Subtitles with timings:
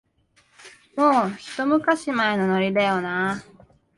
[0.97, 3.43] もう、ひと昔前のノリだよなあ